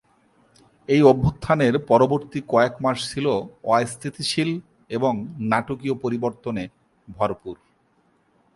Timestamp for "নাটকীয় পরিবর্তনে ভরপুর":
5.51-7.55